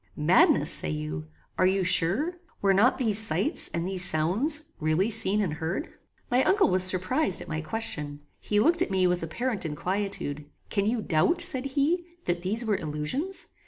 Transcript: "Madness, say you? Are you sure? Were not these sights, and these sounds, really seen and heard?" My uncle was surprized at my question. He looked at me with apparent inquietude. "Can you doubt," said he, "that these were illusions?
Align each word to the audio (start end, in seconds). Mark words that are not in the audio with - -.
"Madness, 0.15 0.71
say 0.71 0.89
you? 0.89 1.27
Are 1.59 1.67
you 1.67 1.83
sure? 1.83 2.33
Were 2.59 2.73
not 2.73 2.97
these 2.97 3.19
sights, 3.19 3.67
and 3.71 3.87
these 3.87 4.03
sounds, 4.03 4.63
really 4.79 5.11
seen 5.11 5.41
and 5.41 5.53
heard?" 5.53 5.93
My 6.31 6.43
uncle 6.43 6.69
was 6.69 6.81
surprized 6.81 7.39
at 7.39 7.47
my 7.47 7.61
question. 7.61 8.21
He 8.39 8.59
looked 8.59 8.81
at 8.81 8.89
me 8.89 9.05
with 9.05 9.21
apparent 9.21 9.63
inquietude. 9.63 10.45
"Can 10.71 10.87
you 10.87 11.03
doubt," 11.03 11.39
said 11.39 11.65
he, 11.77 12.03
"that 12.25 12.41
these 12.41 12.65
were 12.65 12.77
illusions? 12.77 13.45